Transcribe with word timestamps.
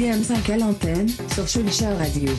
midi 0.00 0.12
M5 0.12 0.52
à 0.52 0.56
l'antenne 0.56 1.08
sur 1.34 1.46
Schulcher 1.46 1.92
Radio. 1.98 2.32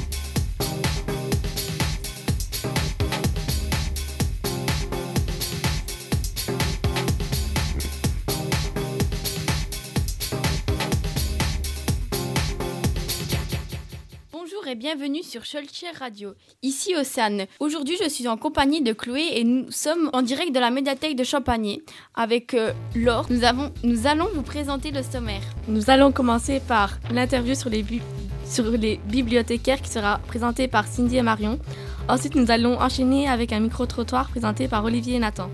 Bienvenue 15.02 15.23
sur 15.23 15.43
Schulcher 15.45 15.88
Radio, 15.99 16.36
ici 16.61 16.93
Océane. 16.95 17.47
Aujourd'hui, 17.59 17.97
je 18.04 18.07
suis 18.07 18.27
en 18.27 18.38
compagnie 18.38 18.83
de 18.83 18.93
Chloé 18.93 19.29
et 19.33 19.43
nous 19.43 19.71
sommes 19.71 20.11
en 20.13 20.21
direct 20.21 20.54
de 20.54 20.59
la 20.59 20.70
médiathèque 20.70 21.15
de 21.15 21.23
Champagné 21.23 21.81
avec 22.13 22.54
euh, 22.54 22.71
Laure. 22.93 23.25
Nous, 23.32 23.43
avons, 23.43 23.71
nous 23.83 24.05
allons 24.05 24.27
vous 24.36 24.43
présenter 24.43 24.91
le 24.91 25.01
sommaire. 25.01 25.41
Nous 25.68 25.89
allons 25.89 26.11
commencer 26.11 26.59
par 26.68 27.00
l'interview 27.11 27.55
sur 27.55 27.71
les, 27.71 27.82
bu- 27.82 28.04
sur 28.45 28.65
les 28.69 28.97
bibliothécaires 29.07 29.82
qui 29.82 29.89
sera 29.89 30.19
présentée 30.19 30.68
par 30.68 30.86
Cindy 30.86 31.18
et 31.18 31.24
Marion. 31.24 31.57
Ensuite, 32.08 32.36
nous 32.36 32.52
allons 32.52 32.80
enchaîner 32.80 33.27
avec 33.27 33.54
un 33.54 33.60
micro-trottoir 33.60 34.30
présenté 34.30 34.68
par 34.68 34.86
Olivier 34.86 35.16
et 35.16 35.20
Nathan. 35.20 35.49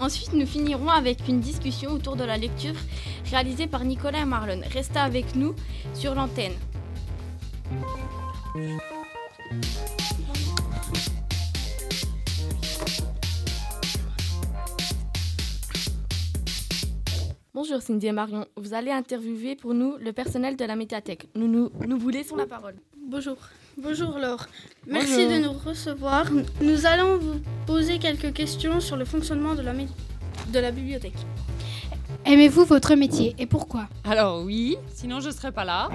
Ensuite, 0.00 0.32
nous 0.32 0.46
finirons 0.46 0.88
avec 0.88 1.28
une 1.28 1.38
discussion 1.38 1.92
autour 1.92 2.16
de 2.16 2.24
la 2.24 2.38
lecture 2.38 2.74
réalisée 3.30 3.68
par 3.68 3.84
Nicolas 3.84 4.22
et 4.22 4.24
Marlon. 4.24 4.62
Restez 4.72 4.98
avec 4.98 5.36
nous 5.36 5.54
sur 5.94 6.16
l'antenne. 6.16 6.54
Bonjour 17.52 17.82
Cindy 17.82 18.06
et 18.06 18.12
Marion, 18.12 18.46
vous 18.56 18.74
allez 18.74 18.90
interviewer 18.90 19.56
pour 19.56 19.74
nous 19.74 19.96
le 19.98 20.12
personnel 20.12 20.56
de 20.56 20.64
la 20.64 20.76
médiathèque. 20.76 21.28
Nous, 21.34 21.48
nous, 21.48 21.70
nous 21.86 21.98
vous 21.98 22.08
laissons 22.08 22.36
la 22.36 22.46
parole. 22.46 22.74
Bonjour. 23.08 23.36
Bonjour 23.76 24.18
Laure. 24.18 24.46
Merci 24.86 25.26
Bonjour. 25.26 25.30
de 25.30 25.38
nous 25.46 25.52
recevoir. 25.52 26.26
Nous 26.60 26.86
allons 26.86 27.18
vous 27.18 27.40
poser 27.66 27.98
quelques 27.98 28.32
questions 28.32 28.80
sur 28.80 28.96
le 28.96 29.04
fonctionnement 29.04 29.54
de 29.54 29.62
la, 29.62 29.72
mé- 29.74 29.88
de 30.52 30.58
la 30.58 30.70
bibliothèque. 30.70 31.14
Aimez-vous 32.24 32.64
votre 32.64 32.94
métier 32.94 33.34
et 33.38 33.46
pourquoi? 33.46 33.88
Alors 34.04 34.42
oui, 34.44 34.76
sinon 34.94 35.20
je 35.20 35.28
ne 35.28 35.32
serais 35.32 35.52
pas 35.52 35.64
là. 35.64 35.88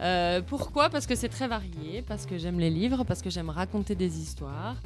Euh, 0.00 0.40
pourquoi? 0.46 0.88
Parce 0.88 1.06
que 1.06 1.14
c'est 1.14 1.28
très 1.28 1.48
varié, 1.48 2.02
parce 2.02 2.26
que 2.26 2.38
j'aime 2.38 2.58
les 2.58 2.70
livres, 2.70 3.04
parce 3.04 3.22
que 3.22 3.30
j'aime 3.30 3.50
raconter 3.50 3.94
des 3.94 4.20
histoires, 4.20 4.76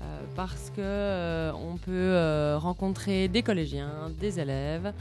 euh, 0.00 0.22
parce 0.34 0.70
que 0.70 0.80
euh, 0.80 1.52
on 1.52 1.76
peut 1.76 2.56
rencontrer 2.58 3.28
des 3.28 3.42
collégiens, 3.42 4.10
des 4.18 4.40
élèves, 4.40 4.92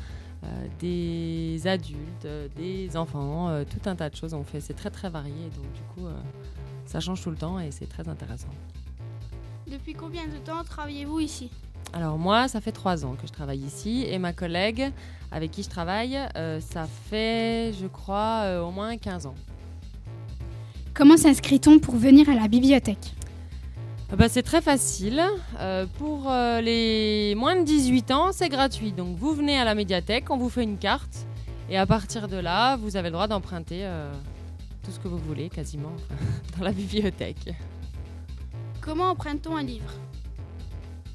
des 0.79 1.61
adultes, 1.65 2.27
des 2.55 2.97
enfants, 2.97 3.63
tout 3.65 3.89
un 3.89 3.95
tas 3.95 4.09
de 4.09 4.15
choses. 4.15 4.33
On 4.33 4.43
fait, 4.43 4.59
c'est 4.59 4.73
très 4.73 4.89
très 4.89 5.09
varié, 5.09 5.49
donc 5.55 5.71
du 5.73 5.81
coup, 5.93 6.07
ça 6.85 6.99
change 6.99 7.21
tout 7.21 7.29
le 7.29 7.37
temps 7.37 7.59
et 7.59 7.69
c'est 7.71 7.87
très 7.87 8.09
intéressant. 8.09 8.49
Depuis 9.67 9.93
combien 9.93 10.25
de 10.25 10.37
temps 10.43 10.63
travaillez-vous 10.63 11.19
ici? 11.19 11.51
Alors 11.93 12.17
moi, 12.17 12.47
ça 12.47 12.61
fait 12.61 12.71
trois 12.71 13.05
ans 13.05 13.15
que 13.15 13.27
je 13.27 13.31
travaille 13.31 13.59
ici 13.59 14.05
et 14.07 14.17
ma 14.17 14.33
collègue 14.33 14.91
avec 15.31 15.51
qui 15.51 15.63
je 15.63 15.69
travaille, 15.69 16.19
euh, 16.35 16.59
ça 16.59 16.87
fait, 17.09 17.73
je 17.79 17.87
crois, 17.87 18.41
euh, 18.43 18.61
au 18.61 18.71
moins 18.71 18.97
15 18.97 19.25
ans. 19.25 19.35
Comment 20.93 21.15
s'inscrit-on 21.15 21.79
pour 21.79 21.95
venir 21.95 22.29
à 22.29 22.35
la 22.35 22.49
bibliothèque 22.49 23.13
Ah 24.11 24.17
bah, 24.17 24.27
c'est 24.27 24.43
très 24.43 24.61
facile. 24.61 25.23
Euh, 25.57 25.85
pour 25.97 26.29
euh, 26.29 26.59
les 26.59 27.33
moins 27.35 27.55
de 27.55 27.63
18 27.63 28.11
ans, 28.11 28.31
c'est 28.33 28.49
gratuit. 28.49 28.91
Donc 28.91 29.17
vous 29.17 29.33
venez 29.33 29.57
à 29.57 29.63
la 29.63 29.73
médiathèque, 29.73 30.29
on 30.29 30.37
vous 30.37 30.49
fait 30.49 30.63
une 30.63 30.77
carte. 30.77 31.25
Et 31.69 31.77
à 31.77 31.85
partir 31.85 32.27
de 32.27 32.35
là, 32.35 32.75
vous 32.75 32.97
avez 32.97 33.07
le 33.07 33.13
droit 33.13 33.29
d'emprunter 33.29 33.85
euh, 33.85 34.11
tout 34.83 34.91
ce 34.91 34.99
que 34.99 35.07
vous 35.07 35.17
voulez, 35.17 35.47
quasiment, 35.47 35.95
dans 36.57 36.65
la 36.65 36.73
bibliothèque. 36.73 37.55
Comment 38.81 39.11
emprunte-t-on 39.11 39.55
un 39.55 39.63
livre? 39.63 39.93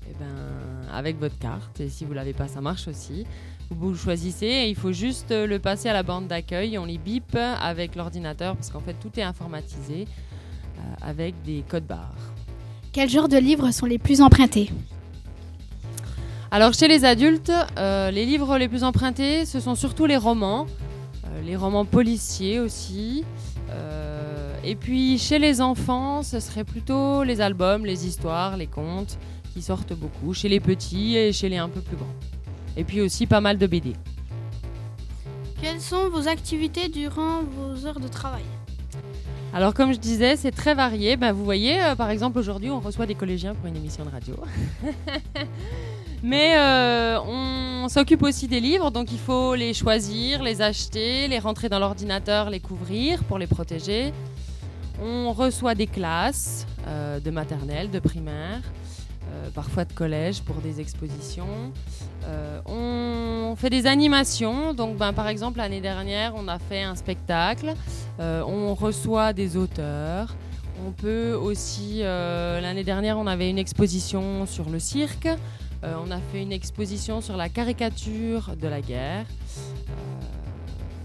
Et 0.09 0.15
ben, 0.19 0.89
avec 0.91 1.19
votre 1.19 1.39
carte. 1.39 1.81
Et 1.81 1.91
si 1.91 2.07
vous 2.07 2.15
l'avez 2.15 2.33
pas, 2.33 2.49
ça 2.49 2.63
marche 2.63 2.89
aussi. 2.89 3.27
Vous 3.71 3.91
le 3.91 3.97
choisissez 3.97 4.47
et 4.47 4.69
il 4.69 4.77
faut 4.77 4.93
juste 4.93 5.33
euh, 5.33 5.47
le 5.47 5.59
passer 5.59 5.89
à 5.89 5.93
la 5.93 6.03
bande 6.03 6.29
d'accueil. 6.29 6.79
On 6.79 6.85
les 6.85 6.99
bip 6.99 7.37
avec 7.37 7.97
l'ordinateur 7.97 8.55
parce 8.55 8.71
qu'en 8.71 8.81
fait 8.81 8.95
tout 8.95 9.11
est 9.19 9.23
informatisé 9.23 10.07
euh, 10.79 10.81
avec 11.03 11.35
des 11.43 11.65
codes 11.69 11.87
barres. 11.87 12.15
Quel 12.93 13.11
genre 13.11 13.29
de 13.29 13.37
livres 13.37 13.71
sont 13.73 13.87
les 13.87 13.99
plus 13.99 14.23
empruntés? 14.23 14.71
Alors 16.51 16.75
chez 16.75 16.87
les 16.87 17.05
adultes, 17.05 17.53
euh, 17.77 18.11
les 18.11 18.25
livres 18.25 18.57
les 18.57 18.69
plus 18.69 18.85
empruntés, 18.85 19.45
ce 19.45 19.59
sont 19.59 19.75
surtout 19.75 20.07
les 20.07 20.17
romans, 20.17 20.67
euh, 21.25 21.43
les 21.43 21.57
romans 21.57 21.85
policiers 21.85 22.61
aussi. 22.61 23.25
Et 24.65 24.75
puis 24.75 25.17
chez 25.19 25.39
les 25.39 25.61
enfants, 25.61 26.25
ce 26.25 26.41
serait 26.41 26.65
plutôt 26.65 27.23
les 27.23 27.41
albums, 27.41 27.87
les 27.87 28.05
histoires, 28.05 28.57
les 28.57 28.67
contes 28.67 29.17
qui 29.55 29.63
sortent 29.63 29.93
beaucoup. 29.93 30.35
Chez 30.35 30.49
les 30.49 30.59
petits 30.59 31.17
et 31.17 31.33
chez 31.33 31.49
les 31.49 31.57
un 31.57 31.69
peu 31.69 31.81
plus 31.81 31.97
grands. 31.97 32.36
Et 32.77 32.85
puis 32.85 33.01
aussi 33.01 33.27
pas 33.27 33.41
mal 33.41 33.59
de 33.59 33.67
BD. 33.67 33.95
Quelles 35.61 35.81
sont 35.81 36.11
vos 36.11 36.29
activités 36.29 36.89
durant 36.89 37.43
vos 37.43 37.87
heures 37.87 38.01
de 38.01 38.09
travail? 38.09 38.45
Alors 39.57 39.73
comme 39.73 39.93
je 39.95 39.99
disais, 39.99 40.37
c'est 40.37 40.51
très 40.51 40.75
varié. 40.75 41.17
Ben, 41.17 41.33
vous 41.33 41.43
voyez, 41.45 41.83
euh, 41.83 41.95
par 41.95 42.11
exemple 42.11 42.39
aujourd'hui, 42.39 42.69
on 42.71 42.79
reçoit 42.79 43.07
des 43.07 43.15
collégiens 43.15 43.55
pour 43.55 43.67
une 43.67 43.77
émission 43.77 44.05
de 44.05 44.11
radio. 44.11 44.37
Mais 46.23 46.59
euh, 46.59 47.19
on 47.23 47.89
s'occupe 47.89 48.23
aussi 48.23 48.49
des 48.49 48.61
livres, 48.61 48.91
donc 48.91 49.13
il 49.13 49.19
faut 49.19 49.55
les 49.55 49.73
choisir, 49.73 50.43
les 50.43 50.61
acheter, 50.61 51.27
les 51.29 51.39
rentrer 51.39 51.71
dans 51.71 51.79
l'ordinateur, 51.79 52.51
les 52.51 52.61
couvrir 52.61 53.25
pour 53.25 53.39
les 53.39 53.47
protéger. 53.47 54.13
On 55.03 55.33
reçoit 55.33 55.75
des 55.75 55.87
classes 55.87 56.67
euh, 56.87 57.19
de 57.19 57.31
maternelle, 57.31 57.91
de 57.91 57.99
primaire, 57.99 58.61
parfois 59.55 59.85
de 59.87 59.93
collège 59.93 60.43
pour 60.43 60.57
des 60.57 60.81
expositions. 60.81 61.73
On 63.57 63.59
fait 63.59 63.71
des 63.71 63.87
animations, 63.87 64.75
donc 64.75 64.99
ben, 64.99 65.15
par 65.15 65.29
exemple 65.29 65.57
l'année 65.57 65.81
dernière 65.81 66.35
on 66.37 66.47
a 66.47 66.59
fait 66.59 66.83
un 66.83 66.95
spectacle. 66.95 67.73
Euh, 68.21 68.43
on 68.43 68.75
reçoit 68.75 69.33
des 69.33 69.57
auteurs. 69.57 70.37
On 70.87 70.91
peut 70.91 71.33
aussi, 71.33 72.01
euh, 72.03 72.61
l'année 72.61 72.85
dernière, 72.85 73.17
on 73.17 73.27
avait 73.27 73.49
une 73.49 73.57
exposition 73.57 74.45
sur 74.45 74.69
le 74.69 74.79
cirque. 74.79 75.27
Euh, 75.85 75.95
on 76.07 76.11
a 76.11 76.19
fait 76.19 76.43
une 76.43 76.53
exposition 76.53 77.23
sur 77.23 77.39
la 77.39 77.49
caricature 77.49 78.55
de 78.61 78.69
la 78.69 78.83
guerre. 78.83 79.25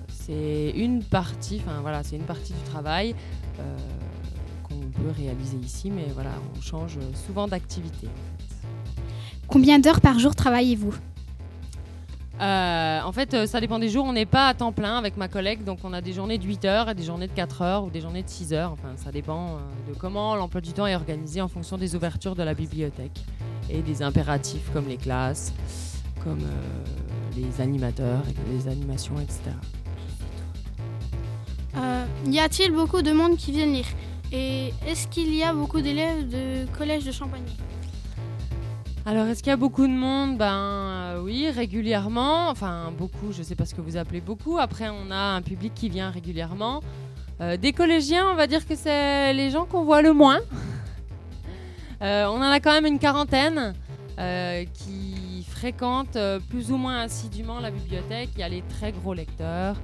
C'est 0.09 0.73
une 0.75 1.05
partie, 1.05 1.61
enfin 1.65 1.79
voilà, 1.79 2.03
c'est 2.03 2.17
une 2.17 2.25
partie 2.25 2.51
du 2.51 2.69
travail 2.69 3.15
qu'on 4.63 5.01
peut 5.01 5.13
réaliser 5.17 5.55
ici, 5.55 5.89
mais 5.89 6.07
voilà, 6.13 6.31
on 6.57 6.61
change 6.61 6.97
souvent 7.25 7.47
d'activité. 7.47 8.09
Combien 9.47 9.79
d'heures 9.79 10.01
par 10.01 10.19
jour 10.19 10.35
travaillez-vous? 10.35 10.93
Euh, 12.41 13.01
en 13.01 13.11
fait, 13.11 13.33
euh, 13.33 13.45
ça 13.45 13.61
dépend 13.61 13.77
des 13.77 13.89
jours. 13.89 14.05
On 14.05 14.13
n'est 14.13 14.25
pas 14.25 14.47
à 14.47 14.53
temps 14.53 14.71
plein 14.71 14.97
avec 14.97 15.15
ma 15.15 15.27
collègue, 15.27 15.63
donc 15.63 15.79
on 15.83 15.93
a 15.93 16.01
des 16.01 16.13
journées 16.13 16.39
de 16.39 16.45
8 16.45 16.65
heures 16.65 16.89
et 16.89 16.95
des 16.95 17.03
journées 17.03 17.27
de 17.27 17.33
4 17.33 17.61
heures 17.61 17.83
ou 17.83 17.89
des 17.91 18.01
journées 18.01 18.23
de 18.23 18.29
6 18.29 18.53
heures. 18.53 18.71
Enfin, 18.71 18.93
ça 18.95 19.11
dépend 19.11 19.57
euh, 19.57 19.91
de 19.91 19.97
comment 19.97 20.35
l'emploi 20.35 20.59
du 20.59 20.73
temps 20.73 20.87
est 20.87 20.95
organisé 20.95 21.39
en 21.41 21.47
fonction 21.47 21.77
des 21.77 21.95
ouvertures 21.95 22.35
de 22.35 22.41
la 22.41 22.55
bibliothèque 22.55 23.19
et 23.69 23.81
des 23.81 24.01
impératifs 24.01 24.71
comme 24.73 24.87
les 24.87 24.97
classes, 24.97 25.53
comme 26.23 26.41
les 27.37 27.61
animateurs, 27.61 28.23
les 28.51 28.67
animations, 28.67 29.19
etc. 29.19 29.51
Y 32.25 32.39
a-t-il 32.39 32.71
beaucoup 32.71 33.01
de 33.01 33.11
monde 33.11 33.37
qui 33.37 33.51
viennent 33.51 33.73
lire? 33.73 33.87
Et 34.31 34.73
est-ce 34.87 35.07
qu'il 35.07 35.33
y 35.33 35.43
a 35.43 35.53
beaucoup 35.53 35.81
d'élèves 35.81 36.27
de 36.27 36.65
collège 36.77 37.05
de 37.05 37.11
Champagne? 37.11 37.43
Alors, 39.03 39.25
est-ce 39.25 39.41
qu'il 39.41 39.49
y 39.49 39.53
a 39.53 39.57
beaucoup 39.57 39.87
de 39.87 39.91
monde? 39.91 40.37
Ben 40.37 40.53
euh, 40.53 41.21
oui, 41.23 41.49
régulièrement. 41.49 42.49
Enfin, 42.49 42.93
beaucoup, 42.95 43.31
je 43.31 43.39
ne 43.39 43.43
sais 43.43 43.55
pas 43.55 43.65
ce 43.65 43.73
que 43.73 43.81
vous 43.81 43.97
appelez 43.97 44.21
beaucoup. 44.21 44.59
Après, 44.59 44.89
on 44.89 45.09
a 45.09 45.35
un 45.35 45.41
public 45.41 45.73
qui 45.73 45.89
vient 45.89 46.11
régulièrement. 46.11 46.81
Euh, 47.41 47.57
des 47.57 47.73
collégiens, 47.73 48.29
on 48.29 48.35
va 48.35 48.45
dire 48.45 48.67
que 48.67 48.75
c'est 48.75 49.33
les 49.33 49.49
gens 49.49 49.65
qu'on 49.65 49.83
voit 49.83 50.01
le 50.01 50.13
moins. 50.13 50.39
Euh, 52.03 52.25
on 52.25 52.37
en 52.37 52.49
a 52.49 52.59
quand 52.59 52.71
même 52.71 52.87
une 52.87 52.97
quarantaine 52.97 53.75
qui 54.73 55.45
fréquentent 55.47 56.17
plus 56.49 56.71
ou 56.71 56.77
moins 56.77 57.01
assidûment 57.01 57.59
la 57.59 57.69
bibliothèque. 57.69 58.29
Il 58.33 58.39
y 58.39 58.43
a 58.43 58.49
les 58.49 58.63
très 58.63 58.91
gros 58.91 59.13
lecteurs 59.13 59.75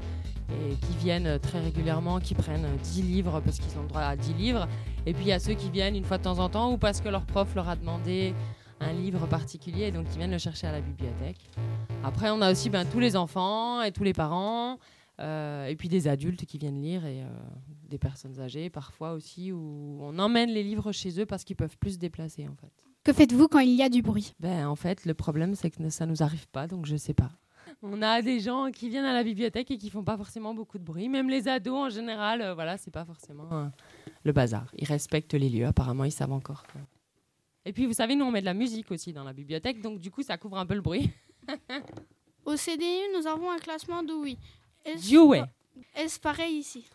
qui 0.49 0.97
viennent 0.97 1.39
très 1.39 1.59
régulièrement, 1.59 2.19
qui 2.19 2.33
prennent 2.33 2.65
euh, 2.65 2.77
10 2.81 3.01
livres 3.03 3.41
parce 3.43 3.59
qu'ils 3.59 3.77
ont 3.77 3.83
le 3.83 3.87
droit 3.87 4.01
à 4.01 4.15
10 4.15 4.33
livres. 4.33 4.67
Et 5.05 5.13
puis 5.13 5.25
il 5.25 5.27
y 5.27 5.33
a 5.33 5.39
ceux 5.39 5.53
qui 5.53 5.69
viennent 5.69 5.95
une 5.95 6.05
fois 6.05 6.17
de 6.17 6.23
temps 6.23 6.39
en 6.39 6.49
temps 6.49 6.71
ou 6.71 6.77
parce 6.77 7.01
que 7.01 7.09
leur 7.09 7.23
prof 7.23 7.53
leur 7.55 7.69
a 7.69 7.75
demandé 7.75 8.33
un 8.79 8.93
livre 8.93 9.25
particulier 9.27 9.91
donc 9.91 10.05
ils 10.11 10.17
viennent 10.17 10.31
le 10.31 10.37
chercher 10.37 10.67
à 10.67 10.71
la 10.71 10.81
bibliothèque. 10.81 11.37
Après, 12.03 12.29
on 12.29 12.41
a 12.41 12.51
aussi 12.51 12.69
ben, 12.69 12.85
tous 12.85 12.99
les 12.99 13.15
enfants 13.15 13.81
et 13.81 13.91
tous 13.91 14.03
les 14.03 14.13
parents, 14.13 14.77
euh, 15.19 15.65
et 15.65 15.75
puis 15.75 15.89
des 15.89 16.07
adultes 16.07 16.45
qui 16.45 16.57
viennent 16.57 16.81
lire 16.81 17.05
et 17.05 17.23
euh, 17.23 17.27
des 17.89 17.97
personnes 17.97 18.39
âgées 18.39 18.69
parfois 18.69 19.13
aussi, 19.13 19.51
où 19.51 19.97
on 20.01 20.17
emmène 20.19 20.49
les 20.51 20.63
livres 20.63 20.91
chez 20.91 21.19
eux 21.19 21.25
parce 21.25 21.43
qu'ils 21.43 21.55
peuvent 21.55 21.77
plus 21.77 21.93
se 21.93 21.97
déplacer 21.97 22.47
en 22.47 22.55
fait. 22.55 22.71
Que 23.03 23.13
faites-vous 23.13 23.47
quand 23.47 23.59
il 23.59 23.73
y 23.73 23.81
a 23.83 23.89
du 23.89 24.01
bruit? 24.01 24.33
Ben, 24.39 24.67
en 24.67 24.75
fait, 24.75 25.05
le 25.05 25.13
problème 25.13 25.55
c'est 25.55 25.71
que 25.71 25.89
ça 25.89 26.05
nous 26.05 26.21
arrive 26.21 26.47
pas, 26.49 26.67
donc 26.67 26.85
je 26.85 26.95
sais 26.97 27.13
pas. 27.13 27.31
on 27.81 28.01
a 28.01 28.21
des 28.21 28.39
gens 28.39 28.69
qui 28.71 28.89
viennent 28.89 29.05
à 29.05 29.13
la 29.13 29.23
bibliothèque 29.23 29.71
et 29.71 29.77
qui 29.77 29.89
font 29.89 30.03
pas 30.03 30.17
forcément 30.17 30.53
beaucoup 30.53 30.77
de 30.77 30.83
bruit. 30.83 31.09
Même 31.09 31.29
les 31.29 31.47
ados 31.47 31.87
en 31.87 31.89
général, 31.89 32.41
euh, 32.41 32.53
voilà, 32.53 32.77
c'est 32.77 32.91
pas 32.91 33.05
forcément 33.05 33.47
euh, 33.51 33.65
le 34.23 34.31
bazar. 34.33 34.71
Ils 34.77 34.85
respectent 34.87 35.33
les 35.33 35.49
lieux. 35.49 35.65
Apparemment, 35.65 36.03
ils 36.03 36.11
savent 36.11 36.31
encore. 36.31 36.63
que- 36.67 36.77
Et 37.67 37.73
puis, 37.73 37.85
vous 37.85 37.93
savez, 37.93 38.15
nous 38.15 38.23
on 38.23 38.31
met 38.31 38.39
de 38.39 38.45
la 38.45 38.53
musique 38.53 38.89
aussi 38.91 39.11
dans 39.11 39.25
la 39.25 39.33
bibliothèque, 39.33 39.81
donc 39.81 39.99
du 39.99 40.09
coup, 40.09 40.23
ça 40.23 40.37
couvre 40.37 40.57
un 40.57 40.65
peu 40.65 40.73
le 40.73 40.79
bruit. 40.79 41.11
Au 42.45 42.55
CDU, 42.55 42.85
nous 43.13 43.27
avons 43.27 43.51
un 43.51 43.57
classement 43.57 44.03
de 44.03 44.13
oui. 44.13 44.37
Est-ce 44.85 45.11
Dewey. 45.11 45.43
est-ce 45.93 46.17
pareil 46.17 46.59
ici 46.59 46.85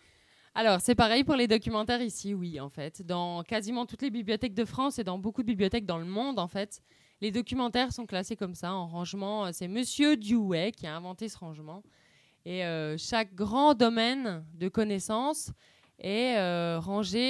Alors, 0.54 0.80
c'est 0.80 0.94
pareil 0.94 1.24
pour 1.24 1.36
les 1.36 1.46
documentaires 1.46 2.00
ici, 2.00 2.32
oui, 2.32 2.58
en 2.58 2.70
fait. 2.70 3.02
Dans 3.02 3.42
quasiment 3.42 3.84
toutes 3.84 4.00
les 4.00 4.08
bibliothèques 4.08 4.54
de 4.54 4.64
France 4.64 4.98
et 4.98 5.04
dans 5.04 5.18
beaucoup 5.18 5.42
de 5.42 5.46
bibliothèques 5.46 5.84
dans 5.84 5.98
le 5.98 6.06
monde, 6.06 6.38
en 6.38 6.48
fait, 6.48 6.80
les 7.20 7.30
documentaires 7.30 7.92
sont 7.92 8.06
classés 8.06 8.34
comme 8.34 8.54
ça, 8.54 8.72
en 8.72 8.86
rangement. 8.86 9.44
Euh, 9.44 9.50
C'est 9.52 9.68
Monsieur 9.68 10.16
Dewey 10.16 10.72
qui 10.72 10.86
a 10.86 10.96
inventé 10.96 11.28
ce 11.28 11.36
rangement. 11.36 11.82
Et 12.46 12.64
euh, 12.64 12.96
chaque 12.96 13.34
grand 13.34 13.74
domaine 13.74 14.42
de 14.54 14.68
connaissances 14.70 15.52
est 16.02 16.36
euh, 16.38 16.80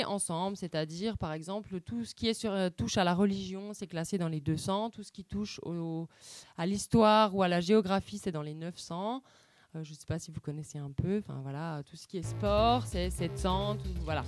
ensemble, 0.07 0.57
c'est-à-dire, 0.57 1.17
par 1.19 1.33
exemple, 1.33 1.81
tout 1.81 2.05
ce 2.05 2.15
qui 2.15 2.29
est 2.29 2.35
sur, 2.35 2.53
euh, 2.53 2.71
touche 2.71 2.97
à 2.99 3.05
la 3.05 3.15
religion, 3.15 3.73
c'est 3.75 3.87
classé 3.87 4.19
dans 4.19 4.29
les 4.29 4.41
200. 4.41 4.91
Tout 4.91 5.03
ce 5.03 5.13
qui 5.13 5.25
touche 5.25 5.61
au- 5.65 6.09
à 6.59 6.67
l'histoire 6.67 7.35
ou 7.37 7.43
à 7.43 7.49
la 7.49 7.61
géographie, 7.61 8.19
c'est 8.19 8.33
dans 8.33 8.43
les 8.43 8.55
900. 8.55 9.23
Euh, 9.75 9.85
je 9.85 9.91
ne 9.91 9.95
sais 9.97 10.05
pas 10.07 10.19
si 10.19 10.31
vous 10.31 10.41
connaissez 10.41 10.79
un 10.79 10.91
peu. 10.91 11.19
Enfin 11.27 11.41
voilà, 11.43 11.83
tout 11.89 11.97
ce 11.97 12.07
qui 12.07 12.19
est 12.19 12.23
sport, 12.23 12.85
c'est 12.87 13.11
700. 13.11 13.77
tout- 13.77 13.89
voilà. 14.05 14.25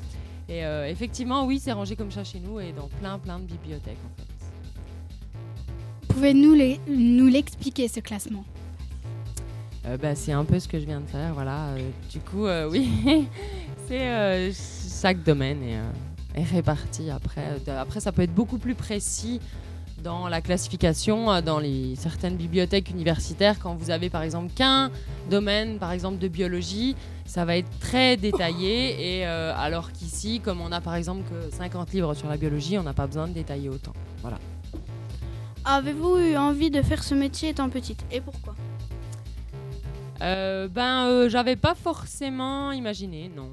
Et 0.49 0.65
euh, 0.65 0.87
effectivement, 0.89 1.45
oui, 1.47 1.59
c'est 1.59 1.73
rangé 1.73 1.97
comme 1.97 2.11
ça 2.11 2.23
chez 2.25 2.39
nous 2.41 2.61
et 2.61 2.73
dans 2.73 2.89
plein, 2.89 3.19
plein 3.19 3.39
de 3.39 3.45
bibliothèques 3.45 3.99
en 4.05 4.15
fait. 4.17 4.29
Pouvez-nous 6.09 6.55
nous 6.87 7.27
l'expliquer, 7.27 7.89
ce 7.89 8.01
classement? 8.01 8.45
Euh, 9.87 9.97
bah, 9.99 10.15
c'est 10.15 10.33
un 10.33 10.45
peu 10.45 10.59
ce 10.61 10.69
que 10.69 10.79
je 10.81 10.87
viens 10.87 11.01
de 11.01 11.07
faire. 11.07 11.35
Voilà. 11.35 11.75
Du 12.11 12.21
coup, 12.21 12.47
oui, 12.71 13.27
c'est 13.89 14.09
euh, 14.09 14.51
chaque 15.03 15.23
domaine 15.23 15.63
est, 15.63 15.77
euh, 15.77 16.41
est 16.41 16.45
réparti. 16.45 17.11
Après, 17.11 17.43
Euh, 17.69 17.81
après, 17.81 18.01
ça 18.01 18.13
peut 18.13 18.23
être 18.23 18.35
beaucoup 18.35 18.59
plus 18.59 18.75
précis 18.75 19.41
dans 20.03 20.29
la 20.29 20.43
classification, 20.43 21.41
dans 21.41 21.59
les 21.59 21.97
certaines 21.97 22.37
bibliothèques 22.37 22.91
universitaires, 22.91 23.59
quand 23.59 23.75
vous 23.75 23.91
avez 23.91 24.11
par 24.11 24.23
exemple 24.23 24.53
qu'un 24.55 24.91
domaine, 25.31 25.79
par 25.79 25.93
exemple 25.93 26.19
de 26.19 26.29
biologie, 26.29 26.95
ça 27.25 27.47
va 27.47 27.57
être 27.57 27.71
très 27.81 28.19
détaillé. 28.19 29.19
Et 29.21 29.27
euh, 29.27 29.55
alors 29.57 29.93
qu'ici, 29.93 30.41
comme 30.41 30.61
on 30.61 30.73
a 30.73 30.83
par 30.83 30.95
exemple 30.95 31.23
que 31.31 31.55
50 31.57 31.93
livres 31.93 32.13
sur 32.13 32.29
la 32.29 32.37
biologie, 32.37 32.79
on 32.79 32.83
n'a 32.83 32.93
pas 32.93 33.07
besoin 33.07 33.29
de 33.29 33.33
détailler 33.33 33.71
autant. 33.71 33.95
Voilà. 34.21 34.39
Avez-vous 35.65 36.19
eu 36.19 36.37
envie 36.37 36.71
de 36.71 36.83
faire 36.83 37.03
ce 37.03 37.15
métier 37.15 37.49
étant 37.51 37.71
petite? 37.71 38.05
Et 38.13 38.21
pourquoi? 38.21 38.55
Euh, 40.21 40.69
ben, 40.69 41.07
euh, 41.07 41.29
j'avais 41.31 41.57
pas 41.57 41.75
forcément 41.75 42.73
imaginé, 42.73 43.31
non. 43.35 43.49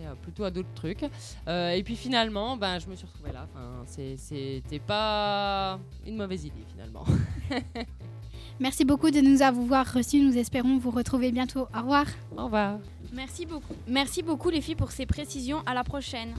Euh, 0.00 0.10
pensais 0.10 0.20
plutôt 0.22 0.44
à 0.44 0.50
d'autres 0.50 0.72
trucs. 0.74 1.04
Euh, 1.48 1.70
et 1.70 1.82
puis 1.82 1.96
finalement, 1.96 2.56
ben, 2.56 2.78
je 2.78 2.88
me 2.88 2.94
suis 2.94 3.06
retrouvée 3.06 3.32
là. 3.32 3.46
Enfin, 3.52 3.84
c'était 3.86 4.78
pas 4.78 5.78
une 6.06 6.16
mauvaise 6.16 6.44
idée 6.44 6.64
finalement. 6.70 7.04
Merci 8.60 8.84
beaucoup 8.84 9.10
de 9.10 9.20
nous 9.20 9.42
avoir 9.42 9.90
reçus. 9.92 10.20
Nous 10.20 10.36
espérons 10.36 10.78
vous 10.78 10.90
retrouver 10.90 11.32
bientôt. 11.32 11.66
Au 11.74 11.80
revoir. 11.80 12.06
Au 12.36 12.44
revoir. 12.44 12.78
Merci 13.12 13.46
beaucoup. 13.46 13.74
Merci 13.88 14.22
beaucoup 14.22 14.50
les 14.50 14.60
filles 14.60 14.74
pour 14.74 14.92
ces 14.92 15.06
précisions. 15.06 15.62
À 15.66 15.74
la 15.74 15.82
prochaine. 15.82 16.34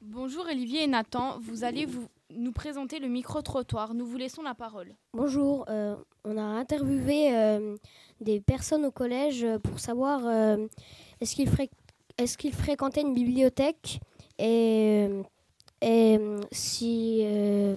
Bonjour 0.00 0.46
Olivier 0.50 0.84
et 0.84 0.86
Nathan, 0.86 1.38
vous 1.40 1.64
allez 1.64 1.84
vous 1.84 2.08
nous 2.36 2.52
présenter 2.52 2.98
le 2.98 3.08
micro-trottoir. 3.08 3.94
Nous 3.94 4.06
vous 4.06 4.16
laissons 4.16 4.42
la 4.42 4.54
parole. 4.54 4.94
Bonjour, 5.12 5.64
euh, 5.68 5.96
on 6.24 6.36
a 6.36 6.42
interviewé 6.42 7.34
euh, 7.34 7.76
des 8.20 8.40
personnes 8.40 8.84
au 8.84 8.90
collège 8.90 9.44
euh, 9.44 9.58
pour 9.58 9.80
savoir 9.80 10.26
euh, 10.26 10.66
est-ce 11.20 11.34
qu'ils 11.36 11.48
fré- 11.48 11.70
fréquentaient 12.52 13.02
une 13.02 13.14
bibliothèque 13.14 14.00
et, 14.38 15.08
et 15.80 16.18
si 16.52 17.20
euh, 17.24 17.76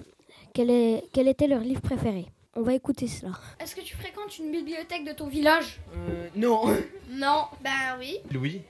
quel, 0.54 0.70
est, 0.70 1.04
quel 1.12 1.28
était 1.28 1.46
leur 1.46 1.60
livre 1.60 1.80
préféré. 1.82 2.26
On 2.56 2.62
va 2.62 2.74
écouter 2.74 3.06
cela. 3.06 3.32
Est-ce 3.60 3.76
que 3.76 3.80
tu 3.82 3.94
fréquentes 3.94 4.36
une 4.38 4.50
bibliothèque 4.50 5.04
de 5.04 5.12
ton 5.12 5.28
village? 5.28 5.80
Euh, 5.94 6.28
non. 6.34 6.62
Non. 7.10 7.44
Ben 7.62 7.96
oui. 8.00 8.18
Louis? 8.32 8.62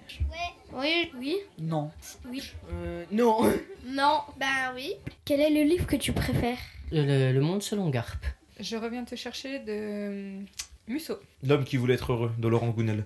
Oui. 0.72 1.10
Oui. 1.16 1.36
Non. 1.58 1.90
Oui. 2.26 2.42
Euh, 2.72 3.04
non. 3.10 3.40
Non. 3.86 4.20
Ben 4.38 4.72
oui. 4.74 4.94
Quel 5.24 5.40
est 5.40 5.48
le 5.50 5.62
livre 5.62 5.86
que 5.86 5.96
tu 5.96 6.12
préfères? 6.12 6.58
Le, 6.92 7.32
le 7.32 7.40
monde 7.40 7.62
selon 7.62 7.88
Garp. 7.88 8.18
Je 8.60 8.76
reviens 8.76 9.04
te 9.04 9.14
chercher 9.14 9.60
de 9.60 9.72
euh, 9.72 10.40
Musso. 10.88 11.14
L'homme 11.42 11.64
qui 11.64 11.76
voulait 11.78 11.94
être 11.94 12.12
heureux, 12.12 12.32
de 12.38 12.48
Laurent 12.48 12.68
Gounel. 12.68 13.04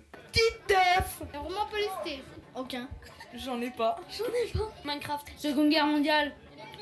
Un 1.35 1.39
roman 1.39 1.67
policier. 1.71 2.23
Aucun. 2.55 2.89
J'en 3.35 3.61
ai 3.61 3.71
pas. 3.71 3.99
J'en 4.11 4.25
ai 4.25 4.51
pas. 4.53 4.73
Minecraft. 4.85 5.27
Seconde 5.37 5.71
guerre 5.71 5.87
mondiale. 5.87 6.33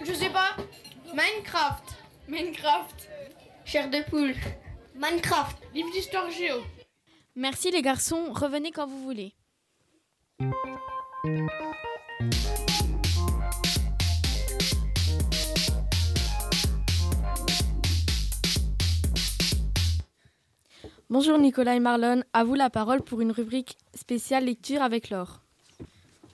Je 0.04 0.12
sais 0.12 0.30
pas. 0.30 0.56
Minecraft. 1.14 1.84
Minecraft. 2.28 3.08
Chair 3.64 3.90
de 3.90 4.02
poule. 4.08 4.34
Minecraft. 4.94 5.56
Livre 5.74 5.90
d'histoire 5.92 6.30
géo. 6.30 6.56
Merci 7.36 7.70
les 7.70 7.82
garçons, 7.82 8.32
revenez 8.32 8.70
quand 8.72 8.86
vous 8.86 9.02
voulez. 9.02 9.34
Bonjour 21.10 21.36
Nicolas 21.38 21.76
et 21.76 21.80
Marlon, 21.80 22.22
à 22.32 22.44
vous 22.44 22.54
la 22.54 22.70
parole 22.70 23.02
pour 23.02 23.20
une 23.20 23.32
rubrique 23.32 23.76
spéciale 23.94 24.46
lecture 24.46 24.80
avec 24.80 25.10
Laure. 25.10 25.42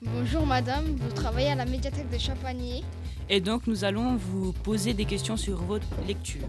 Bonjour 0.02 0.46
madame, 0.46 0.84
vous 0.84 1.12
travaillez 1.12 1.48
à 1.48 1.56
la 1.56 1.64
médiathèque 1.64 2.08
de 2.10 2.18
Champagny. 2.18 2.84
Et 3.28 3.40
donc 3.40 3.66
nous 3.66 3.82
allons 3.82 4.14
vous 4.14 4.52
poser 4.52 4.94
des 4.94 5.04
questions 5.04 5.36
sur 5.36 5.64
votre 5.64 5.88
lecture. 6.06 6.46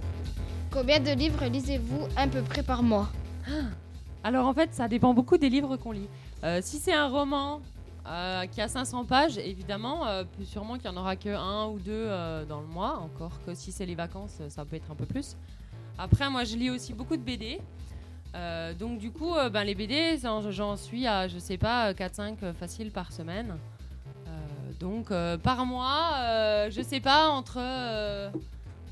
Combien 0.71 0.99
de 0.99 1.09
livres 1.09 1.43
lisez-vous 1.45 2.07
à 2.15 2.27
peu 2.27 2.43
près 2.43 2.61
par 2.61 2.83
mois? 2.83 3.09
Alors 4.23 4.45
en 4.45 4.53
fait, 4.53 4.75
ça 4.75 4.87
dépend 4.87 5.15
beaucoup 5.15 5.39
des 5.39 5.49
livres 5.49 5.75
qu'on 5.77 5.93
lit. 5.93 6.09
Euh, 6.43 6.59
si 6.61 6.77
c'est 6.77 6.93
un 6.93 7.07
roman 7.07 7.61
euh, 8.07 8.45
qui 8.45 8.61
a 8.61 8.67
500 8.67 9.03
pages, 9.05 9.37
évidemment, 9.37 10.07
euh, 10.07 10.23
plus 10.23 10.45
sûrement 10.45 10.77
qu'il 10.77 10.89
n'y 10.89 10.97
en 10.97 11.01
aura 11.01 11.17
que 11.17 11.29
un 11.29 11.67
ou 11.67 11.77
deux 11.79 11.91
euh, 11.91 12.45
dans 12.45 12.61
le 12.61 12.67
mois. 12.67 12.99
Encore 12.99 13.33
que 13.45 13.53
si 13.53 13.71
c'est 13.71 13.85
les 13.85 13.95
vacances, 13.95 14.41
ça 14.47 14.63
peut 14.63 14.77
être 14.77 14.89
un 14.89 14.95
peu 14.95 15.05
plus. 15.05 15.35
Après, 15.97 16.29
moi, 16.29 16.43
je 16.43 16.55
lis 16.55 16.69
aussi 16.69 16.93
beaucoup 16.93 17.17
de 17.17 17.23
BD. 17.23 17.59
Donc 18.79 18.99
du 18.99 19.09
coup, 19.09 19.33
ben, 19.51 19.63
les 19.63 19.73
BD, 19.73 20.19
j'en 20.21 20.75
suis 20.75 21.07
à, 21.07 21.27
je 21.27 21.39
sais 21.39 21.57
pas, 21.57 21.91
4-5 21.93 22.53
faciles 22.53 22.91
par 22.91 23.11
semaine. 23.11 23.57
Donc 24.79 25.11
par 25.41 25.65
mois, 25.65 26.69
je 26.69 26.81
sais 26.83 26.99
pas, 26.99 27.29
entre 27.29 27.57
euh, 27.57 28.29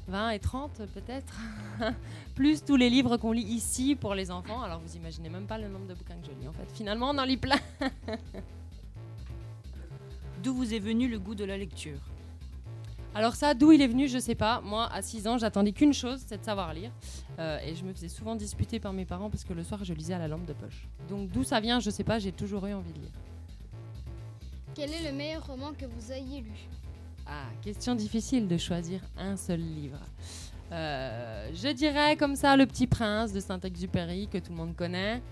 20 0.07 0.29
et 0.31 0.39
30 0.39 0.81
peut-être. 0.93 1.36
Plus 2.36 2.63
tous 2.63 2.75
les 2.75 2.89
livres 2.89 3.17
qu'on 3.17 3.31
lit 3.31 3.43
ici 3.43 3.95
pour 3.95 4.15
les 4.15 4.31
enfants. 4.31 4.63
Alors 4.63 4.79
vous 4.79 4.95
imaginez 4.95 5.29
même 5.29 5.45
pas 5.45 5.60
le 5.60 5.67
nombre 5.67 5.88
de 5.88 5.93
bouquins 5.93 6.15
que 6.15 6.25
je 6.25 6.41
lis 6.41 6.48
en 6.48 6.53
fait. 6.53 6.67
Finalement, 6.74 7.12
on 7.12 7.17
en 7.19 7.25
lit 7.25 7.38
plein. 7.38 7.60
D'où 10.45 10.53
vous 10.53 10.75
est 10.75 10.79
venu 10.79 11.07
le 11.07 11.17
goût 11.17 11.33
de 11.33 11.43
la 11.43 11.57
lecture 11.57 11.97
Alors 13.15 13.33
ça, 13.33 13.55
d'où 13.55 13.71
il 13.71 13.81
est 13.81 13.87
venu, 13.87 14.07
je 14.07 14.19
sais 14.19 14.35
pas. 14.35 14.61
Moi, 14.61 14.87
à 14.93 15.01
6 15.01 15.27
ans, 15.27 15.39
j'attendais 15.39 15.71
qu'une 15.71 15.91
chose, 15.91 16.23
c'est 16.27 16.37
de 16.37 16.45
savoir 16.45 16.71
lire. 16.71 16.91
Euh, 17.39 17.57
et 17.65 17.73
je 17.73 17.83
me 17.83 17.91
faisais 17.91 18.09
souvent 18.09 18.35
disputer 18.35 18.79
par 18.79 18.93
mes 18.93 19.05
parents 19.05 19.31
parce 19.31 19.43
que 19.43 19.53
le 19.53 19.63
soir, 19.63 19.83
je 19.83 19.91
lisais 19.95 20.13
à 20.13 20.19
la 20.19 20.27
lampe 20.27 20.45
de 20.45 20.53
poche. 20.53 20.87
Donc 21.09 21.31
d'où 21.31 21.43
ça 21.43 21.59
vient, 21.59 21.79
je 21.79 21.89
sais 21.89 22.03
pas, 22.03 22.19
j'ai 22.19 22.31
toujours 22.31 22.67
eu 22.67 22.75
envie 22.75 22.93
de 22.93 22.99
lire. 22.99 23.11
Quel 24.75 24.93
est 24.93 25.09
le 25.09 25.17
meilleur 25.17 25.47
roman 25.47 25.73
que 25.73 25.87
vous 25.87 26.11
ayez 26.11 26.41
lu? 26.41 26.69
Ah, 27.25 27.47
question 27.63 27.95
difficile 27.95 28.47
de 28.47 28.57
choisir 28.57 29.01
un 29.17 29.37
seul 29.37 29.61
livre. 29.61 29.99
Euh, 30.71 31.49
je 31.55 31.69
dirais 31.69 32.17
comme 32.17 32.35
ça 32.35 32.55
Le 32.55 32.67
Petit 32.67 32.85
Prince 32.85 33.33
de 33.33 33.39
Saint-Exupéry, 33.39 34.27
que 34.27 34.37
tout 34.37 34.51
le 34.51 34.57
monde 34.57 34.75
connaît. 34.75 35.23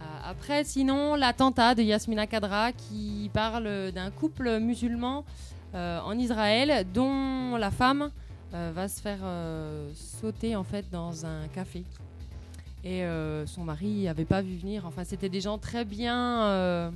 Euh, 0.00 0.04
après, 0.24 0.64
sinon, 0.64 1.14
L'Attentat 1.14 1.74
de 1.74 1.82
Yasmina 1.82 2.26
Kadra, 2.26 2.72
qui 2.72 3.30
parle 3.32 3.92
d'un 3.92 4.10
couple 4.10 4.58
musulman 4.58 5.24
euh, 5.74 6.00
en 6.00 6.18
Israël, 6.18 6.86
dont 6.92 7.56
la 7.56 7.70
femme 7.70 8.10
euh, 8.54 8.72
va 8.74 8.88
se 8.88 9.00
faire 9.00 9.20
sauter 9.94 10.56
en 10.56 10.64
fait 10.64 10.86
dans 10.90 11.26
un 11.26 11.48
café. 11.48 11.84
Et 12.82 13.04
son 13.44 13.64
mari 13.64 14.04
n'avait 14.04 14.24
pas 14.24 14.40
vu 14.40 14.56
venir. 14.56 14.86
Enfin, 14.86 15.04
c'était 15.04 15.28
des 15.28 15.42
gens 15.42 15.58
très 15.58 15.84
bien, 15.84 16.90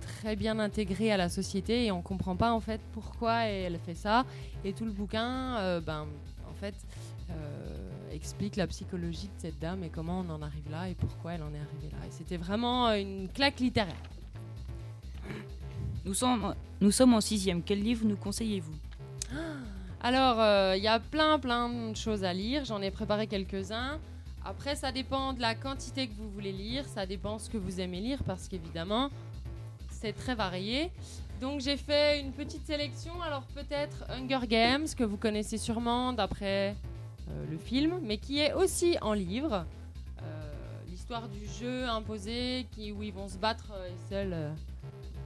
très 0.00 0.36
bien 0.36 0.60
intégrés 0.60 1.10
à 1.10 1.16
la 1.16 1.28
société 1.28 1.86
et 1.86 1.90
on 1.90 2.02
comprend 2.02 2.36
pas 2.36 2.52
en 2.52 2.60
fait 2.60 2.80
pourquoi 2.92 3.46
elle 3.46 3.80
fait 3.84 3.96
ça. 3.96 4.24
Et 4.64 4.72
tout 4.72 4.84
le 4.84 4.92
bouquin, 4.92 5.80
ben, 5.80 6.06
explique 8.16 8.56
la 8.56 8.66
psychologie 8.66 9.28
de 9.28 9.38
cette 9.38 9.58
dame 9.58 9.84
et 9.84 9.90
comment 9.90 10.24
on 10.26 10.30
en 10.30 10.42
arrive 10.42 10.68
là 10.70 10.88
et 10.88 10.94
pourquoi 10.94 11.34
elle 11.34 11.42
en 11.42 11.54
est 11.54 11.60
arrivée 11.60 11.90
là. 11.92 12.06
Et 12.06 12.10
c'était 12.10 12.36
vraiment 12.36 12.88
euh, 12.88 13.00
une 13.00 13.28
claque 13.28 13.60
littéraire. 13.60 13.94
Nous 16.04 16.14
sommes, 16.14 16.54
nous 16.80 16.90
sommes 16.90 17.14
en 17.14 17.20
sixième. 17.20 17.62
Quel 17.62 17.82
livre 17.82 18.06
nous 18.06 18.16
conseillez-vous? 18.16 18.74
Alors, 20.00 20.40
euh, 20.40 20.76
il 20.76 20.82
y 20.82 20.88
a 20.88 21.00
plein, 21.00 21.38
plein 21.38 21.90
de 21.90 21.96
choses 21.96 22.22
à 22.22 22.32
lire. 22.32 22.64
J'en 22.64 22.80
ai 22.80 22.90
préparé 22.90 23.26
quelques-uns. 23.26 23.98
Après, 24.44 24.76
ça 24.76 24.92
dépend 24.92 25.32
de 25.32 25.40
la 25.40 25.56
quantité 25.56 26.06
que 26.06 26.14
vous 26.14 26.30
voulez 26.30 26.52
lire. 26.52 26.84
Ça 26.86 27.06
dépend 27.06 27.40
ce 27.40 27.50
que 27.50 27.58
vous 27.58 27.80
aimez 27.80 28.00
lire 28.00 28.22
parce 28.24 28.46
qu'évidemment, 28.46 29.10
c'est 29.90 30.12
très 30.12 30.36
varié. 30.36 30.92
Donc, 31.40 31.60
j'ai 31.60 31.76
fait 31.76 32.20
une 32.20 32.30
petite 32.30 32.64
sélection. 32.64 33.20
Alors, 33.20 33.42
peut-être 33.54 34.04
Hunger 34.08 34.46
Games, 34.46 34.86
que 34.96 35.02
vous 35.02 35.16
connaissez 35.16 35.58
sûrement 35.58 36.12
d'après 36.12 36.76
le 37.50 37.58
film, 37.58 37.98
mais 38.02 38.18
qui 38.18 38.38
est 38.40 38.52
aussi 38.52 38.96
en 39.02 39.12
livre. 39.12 39.64
Euh, 40.22 40.52
L'histoire 40.88 41.28
du 41.28 41.46
jeu 41.46 41.84
imposé 41.88 42.66
qui, 42.72 42.90
où 42.92 43.02
ils 43.02 43.12
vont 43.12 43.28
se 43.28 43.36
battre 43.36 43.72
euh, 43.74 43.88
et 43.88 44.08
seul, 44.08 44.32
euh, 44.32 44.50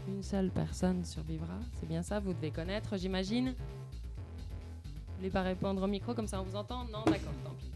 une 0.09 0.23
seule 0.23 0.51
personne 0.51 1.05
survivra. 1.05 1.55
C'est 1.79 1.87
bien 1.89 2.03
ça, 2.03 2.19
vous 2.21 2.33
devez 2.33 2.51
connaître, 2.51 2.97
j'imagine. 2.97 3.55
Vous 3.55 5.17
voulez 5.17 5.31
pas 5.31 5.43
répondre 5.43 5.83
au 5.83 5.87
micro 5.87 6.15
comme 6.15 6.27
ça 6.27 6.41
on 6.41 6.45
vous 6.45 6.57
entend 6.57 6.85
Non, 6.85 7.05
d'accord, 7.07 7.33
tant 7.45 7.55
pis. 7.59 7.71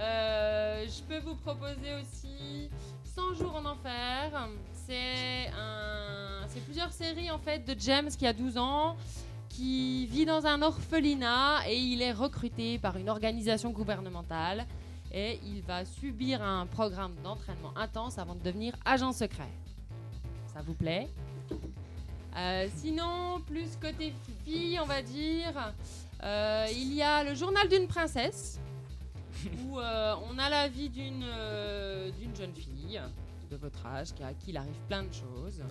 Euh, 0.00 0.86
je 0.88 1.02
peux 1.02 1.18
vous 1.18 1.36
proposer 1.36 1.94
aussi 2.00 2.68
100 3.14 3.34
jours 3.34 3.56
en 3.56 3.64
enfer. 3.66 4.48
C'est 4.86 5.50
plusieurs 6.64 6.92
séries 6.92 7.30
en 7.30 7.38
fait 7.38 7.64
de 7.64 7.74
James 7.78 8.08
qui 8.08 8.26
a 8.26 8.32
12 8.32 8.58
ans, 8.58 8.96
qui 9.54 10.06
vit 10.06 10.26
dans 10.26 10.46
un 10.46 10.62
orphelinat 10.62 11.68
et 11.68 11.78
il 11.78 12.02
est 12.02 12.12
recruté 12.12 12.78
par 12.78 12.96
une 12.96 13.08
organisation 13.08 13.70
gouvernementale 13.70 14.66
et 15.12 15.38
il 15.44 15.62
va 15.62 15.84
subir 15.84 16.42
un 16.42 16.66
programme 16.66 17.14
d'entraînement 17.22 17.72
intense 17.76 18.18
avant 18.18 18.34
de 18.34 18.40
devenir 18.40 18.74
agent 18.84 19.12
secret. 19.12 19.50
Ça 20.52 20.60
vous 20.62 20.74
plaît? 20.74 21.08
Euh, 22.36 22.66
Sinon, 22.74 23.40
plus 23.46 23.76
côté 23.80 24.12
fille, 24.44 24.80
on 24.80 24.86
va 24.86 25.02
dire, 25.02 25.72
euh, 26.24 26.66
il 26.72 26.92
y 26.92 27.02
a 27.02 27.22
le 27.22 27.34
journal 27.36 27.68
d'une 27.68 27.86
princesse 27.86 28.58
où 29.68 29.78
euh, 29.78 30.14
on 30.28 30.36
a 30.36 30.48
la 30.50 30.66
vie 30.66 30.88
d'une 30.88 31.24
jeune 32.36 32.54
fille 32.54 33.00
de 33.52 33.56
votre 33.56 33.86
âge 33.86 34.12
qui, 34.14 34.24
à 34.24 34.32
qui 34.32 34.50
il 34.50 34.56
arrive 34.56 34.80
plein 34.88 35.04
de 35.04 35.12
choses. 35.12 35.62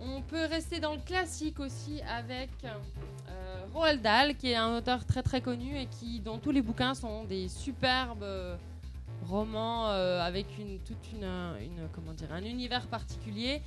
On 0.00 0.20
peut 0.22 0.44
rester 0.46 0.78
dans 0.78 0.92
le 0.92 1.00
classique 1.00 1.58
aussi 1.58 2.00
avec 2.02 2.50
euh, 2.64 3.64
Roald 3.72 4.02
Dahl, 4.02 4.34
qui 4.34 4.50
est 4.50 4.56
un 4.56 4.76
auteur 4.76 5.04
très 5.04 5.22
très 5.22 5.40
connu 5.40 5.76
et 5.76 5.86
qui, 5.86 6.20
dont 6.20 6.38
tous 6.38 6.50
les 6.50 6.62
bouquins 6.62 6.94
sont 6.94 7.24
des 7.24 7.48
superbes 7.48 8.22
euh, 8.22 8.56
romans 9.26 9.88
euh, 9.88 10.20
avec 10.20 10.46
une, 10.58 10.78
toute 10.80 11.12
une, 11.12 11.26
comment 11.94 12.12
dire, 12.12 12.32
un 12.32 12.44
univers 12.44 12.86
particulier. 12.88 13.62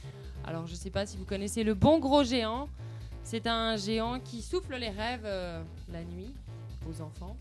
Alors 0.45 0.67
je 0.67 0.75
sais 0.75 0.91
pas 0.91 1.05
si 1.05 1.17
vous 1.17 1.25
connaissez 1.25 1.63
Le 1.63 1.73
Bon 1.73 1.99
Gros 1.99 2.23
Géant. 2.23 2.69
C'est 3.23 3.47
un 3.47 3.75
géant 3.75 4.19
qui 4.19 4.41
souffle 4.41 4.75
les 4.77 4.89
rêves 4.89 5.27
la 5.91 6.03
nuit 6.03 6.33
aux 6.89 7.01
enfants 7.01 7.35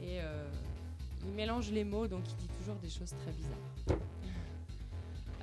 et 0.00 0.20
il 1.26 1.34
mélange 1.34 1.70
les 1.70 1.84
mots 1.84 2.06
donc 2.06 2.22
il 2.26 2.36
dit 2.36 2.48
toujours 2.60 2.76
des 2.76 2.88
choses 2.88 3.12
très 3.22 3.32
bizarres. 3.32 3.98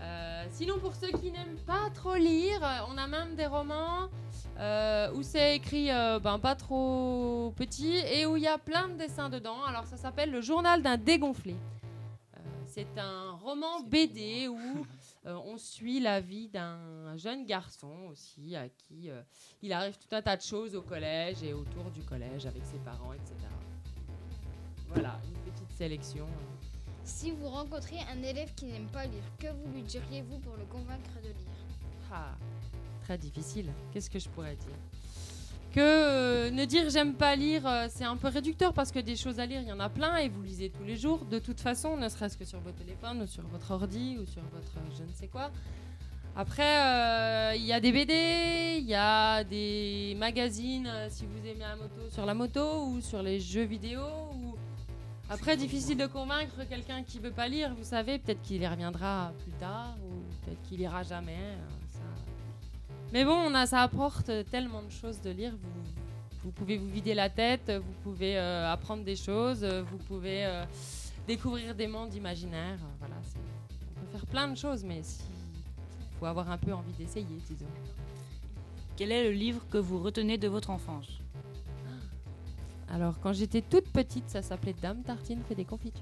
Euh, 0.05 0.45
sinon, 0.51 0.79
pour 0.79 0.93
ceux 0.93 1.12
qui 1.12 1.31
n'aiment 1.31 1.59
pas 1.65 1.89
trop 1.93 2.15
lire, 2.15 2.63
euh, 2.63 2.79
on 2.89 2.97
a 2.97 3.07
même 3.07 3.35
des 3.35 3.47
romans 3.47 4.09
euh, 4.59 5.12
où 5.13 5.24
c'est 5.24 5.55
écrit 5.55 5.89
euh, 5.89 6.19
ben, 6.19 6.38
pas 6.38 6.55
trop 6.55 7.53
petit 7.55 7.95
et 7.95 8.25
où 8.25 8.38
il 8.38 8.43
y 8.43 8.47
a 8.47 8.57
plein 8.57 8.88
de 8.88 8.93
dessins 8.93 9.29
dedans. 9.29 9.63
Alors, 9.63 9.85
ça 9.85 9.97
s'appelle 9.97 10.31
Le 10.31 10.41
journal 10.41 10.81
d'un 10.81 10.97
dégonflé. 10.97 11.55
C'est 12.65 12.97
un 12.97 13.31
roman 13.31 13.81
BD 13.81 14.50
où 14.50 14.85
on 15.24 15.57
suit 15.57 16.01
la 16.01 16.19
vie 16.19 16.50
d'un 16.50 17.15
jeune 17.15 17.45
garçon 17.45 18.09
aussi 18.12 18.53
à 18.55 18.67
qui 18.67 19.09
il 19.62 19.71
arrive 19.71 19.97
tout 19.97 20.13
un 20.13 20.21
tas 20.21 20.35
de 20.35 20.41
choses 20.41 20.75
au 20.75 20.81
collège 20.81 21.41
et 21.41 21.53
autour 21.53 21.89
du 21.91 22.01
collège 22.01 22.45
avec 22.45 22.65
ses 22.65 22.77
parents, 22.79 23.13
etc. 23.13 23.33
Voilà, 24.89 25.17
une 25.25 25.51
petite 25.51 25.71
sélection. 25.71 26.27
Si 27.05 27.29
vous 27.29 27.47
rencontrez 27.47 27.97
un 28.12 28.24
élève 28.24 28.51
qui 28.55 28.65
n'aime 28.65 28.88
pas 28.88 29.05
lire, 29.05 29.21
que 29.39 29.45
vous 29.45 29.71
lui 29.75 29.83
diriez-vous 29.83 30.39
pour 30.39 30.55
le 30.57 30.65
convaincre 30.65 31.12
de 31.21 31.27
lire 31.27 31.55
Ah, 32.12 32.31
très 33.03 33.19
difficile. 33.19 33.71
Qu'est-ce 33.93 34.09
que 34.09 34.17
je 34.17 34.27
pourrais 34.27 34.55
dire? 34.55 34.75
Que 35.71 35.81
euh, 35.81 36.50
ne 36.50 36.65
dire 36.65 36.89
j'aime 36.89 37.13
pas 37.13 37.35
lire, 37.35 37.67
euh, 37.67 37.85
c'est 37.91 38.05
un 38.05 38.17
peu 38.17 38.29
réducteur 38.29 38.74
parce 38.74 38.91
que 38.91 38.97
des 38.97 39.15
choses 39.15 39.39
à 39.39 39.45
lire, 39.45 39.62
il 39.62 39.67
y 39.67 39.71
en 39.71 39.79
a 39.79 39.89
plein 39.89 40.17
et 40.17 40.29
vous 40.29 40.41
lisez 40.41 40.71
tous 40.71 40.83
les 40.83 40.95
jours, 40.95 41.25
de 41.25 41.38
toute 41.38 41.59
façon, 41.59 41.95
ne 41.95 42.09
serait-ce 42.09 42.38
que 42.38 42.45
sur 42.45 42.59
votre 42.62 42.77
téléphone 42.77 43.21
ou 43.21 43.27
sur 43.27 43.45
votre 43.50 43.69
ordi 43.69 44.17
ou 44.19 44.25
sur 44.25 44.41
votre 44.51 44.74
je 44.97 45.03
ne 45.03 45.13
sais 45.13 45.27
quoi. 45.27 45.51
Après, 46.35 46.63
euh, 46.63 47.55
il 47.55 47.65
y 47.65 47.71
a 47.71 47.79
des 47.79 47.91
BD, 47.91 48.77
il 48.79 48.88
y 48.88 48.95
a 48.95 49.43
des 49.43 50.15
magazines 50.17 50.89
si 51.09 51.25
vous 51.25 51.47
aimez 51.47 51.59
la 51.59 51.75
moto 51.75 52.09
sur 52.09 52.25
la 52.25 52.33
moto 52.33 52.88
ou 52.88 53.00
sur 53.00 53.21
les 53.21 53.39
jeux 53.39 53.63
vidéo. 53.63 54.01
Après, 55.29 55.58
difficile 55.58 55.98
de 55.98 56.05
convaincre 56.05 56.63
quelqu'un 56.70 57.03
qui 57.03 57.20
veut 57.20 57.32
pas 57.32 57.48
lire, 57.48 57.74
vous 57.75 57.84
savez, 57.84 58.20
peut-être 58.20 58.41
qu'il 58.44 58.62
y 58.62 58.67
reviendra 58.67 59.32
plus 59.44 59.51
tard 59.53 59.96
ou 60.05 60.22
peut-être 60.46 60.62
qu'il 60.63 60.79
ira 60.82 61.01
jamais. 61.03 61.58
ça- 61.91 62.00
Mais 63.12 63.25
bon, 63.25 63.34
on 63.34 63.53
a, 63.55 63.65
ça 63.65 63.82
apporte 63.82 64.32
tellement 64.51 64.84
de 64.84 64.91
choses 64.91 65.20
de 65.22 65.32
lire. 65.32 65.53
Vous, 66.44 66.51
pouvez 66.51 66.77
vous 66.77 66.88
vider 66.89 67.15
la 67.15 67.29
tête, 67.32 67.72
vous 67.72 67.94
pouvez 68.03 68.38
euh, 68.38 68.72
apprendre 68.72 69.03
des 69.03 69.15
choses, 69.15 69.65
vous 69.65 69.98
pouvez 69.98 70.46
euh, 70.46 70.63
découvrir 71.27 71.74
des 71.74 71.88
mondes 71.88 72.13
imaginaires. 72.13 72.77
Voilà, 73.00 73.15
on 73.98 74.01
peut 74.01 74.12
faire 74.12 74.27
plein 74.27 74.48
de 74.48 74.55
choses, 74.55 74.84
mais 74.84 75.00
il 75.00 76.17
faut 76.20 76.27
avoir 76.27 76.51
un 76.51 76.58
peu 76.60 76.72
envie 76.72 76.94
d'essayer, 76.94 77.25
disons. 77.50 77.65
Quel 78.96 79.12
est 79.12 79.24
le 79.24 79.32
livre 79.32 79.67
que 79.72 79.79
vous 79.79 80.00
retenez 80.03 80.38
de 80.38 80.48
votre 80.48 80.70
enfance? 80.70 81.20
Alors, 82.89 83.19
quand 83.19 83.33
j'étais 83.33 83.61
toute 83.61 83.89
petite, 83.89 84.29
ça 84.29 84.41
s'appelait 84.41 84.75
Dame 84.81 85.01
Tartine 85.01 85.41
fait 85.47 85.55
des 85.55 85.65
confitures. 85.65 86.01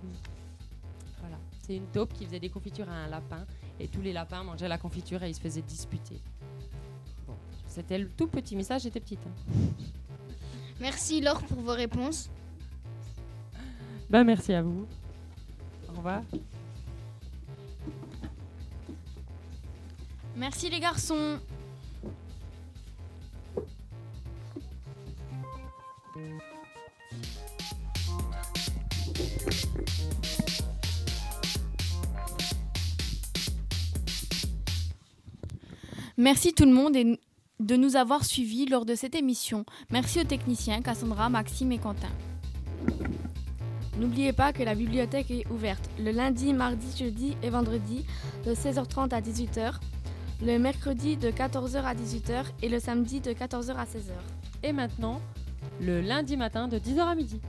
Voilà. 1.21 1.37
C'est 1.61 1.75
une 1.77 1.87
taupe 1.87 2.13
qui 2.13 2.25
faisait 2.25 2.39
des 2.39 2.49
confitures 2.49 2.89
à 2.89 2.93
un 2.93 3.07
lapin. 3.07 3.45
Et 3.79 3.87
tous 3.87 4.01
les 4.01 4.13
lapins 4.13 4.43
mangeaient 4.43 4.67
la 4.67 4.77
confiture 4.77 5.23
et 5.23 5.29
ils 5.29 5.35
se 5.35 5.39
faisaient 5.41 5.61
disputer. 5.61 6.19
Bon, 7.25 7.35
c'était 7.67 7.97
le 7.97 8.09
tout 8.09 8.27
petit 8.27 8.55
message, 8.55 8.83
j'étais 8.83 8.99
petite. 8.99 9.25
hein. 9.25 9.53
Merci 10.81 11.21
Laure 11.21 11.41
pour 11.43 11.61
vos 11.61 11.71
réponses. 11.73 12.29
Bah, 14.09 14.23
merci 14.23 14.53
à 14.53 14.61
vous. 14.61 14.85
Au 15.89 15.97
revoir. 15.97 16.21
Merci 20.35 20.69
les 20.69 20.79
garçons. 20.79 21.39
Merci 36.17 36.53
tout 36.53 36.65
le 36.65 36.73
monde 36.73 36.95
et 36.95 37.19
de 37.59 37.75
nous 37.75 37.95
avoir 37.95 38.23
suivis 38.23 38.67
lors 38.67 38.85
de 38.85 38.93
cette 38.93 39.15
émission. 39.15 39.65
Merci 39.89 40.19
aux 40.21 40.23
techniciens 40.23 40.83
Cassandra, 40.83 41.27
Maxime 41.27 41.71
et 41.71 41.79
Quentin. 41.79 42.11
N'oubliez 43.97 44.31
pas 44.31 44.53
que 44.53 44.61
la 44.61 44.75
bibliothèque 44.75 45.31
est 45.31 45.49
ouverte 45.49 45.89
le 45.97 46.11
lundi, 46.11 46.53
mardi, 46.53 46.85
jeudi 46.95 47.35
et 47.41 47.49
vendredi 47.49 48.05
de 48.45 48.53
16h30 48.53 49.09
à 49.11 49.21
18h, 49.21 49.73
le 50.45 50.59
mercredi 50.59 51.17
de 51.17 51.31
14h 51.31 51.81
à 51.81 51.95
18h 51.95 52.45
et 52.61 52.69
le 52.69 52.79
samedi 52.79 53.19
de 53.19 53.31
14h 53.31 53.71
à 53.71 53.85
16h. 53.85 54.13
Et 54.61 54.71
maintenant, 54.71 55.19
le 55.81 55.99
lundi 55.99 56.37
matin 56.37 56.67
de 56.67 56.77
10h 56.77 56.99
à 56.99 57.15
midi. 57.15 57.41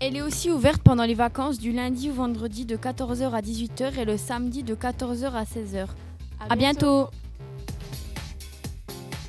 Elle 0.00 0.16
est 0.16 0.22
aussi 0.22 0.50
ouverte 0.50 0.82
pendant 0.82 1.04
les 1.04 1.14
vacances 1.14 1.60
du 1.60 1.70
lundi 1.70 2.10
au 2.10 2.14
vendredi 2.14 2.64
de 2.64 2.76
14h 2.76 3.30
à 3.30 3.40
18h 3.40 4.00
et 4.00 4.04
le 4.04 4.16
samedi 4.16 4.64
de 4.64 4.74
14h 4.74 5.30
à 5.30 5.44
16h. 5.44 5.86
À, 6.48 6.56
bientôt. 6.56 7.08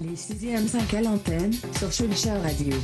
Les 0.01 0.15
6e 0.15 0.67
5 0.67 0.93
à 0.95 1.01
l'antenne 1.01 1.53
sur 1.77 1.91
Schulcher 1.91 2.31
Radio. 2.31 2.75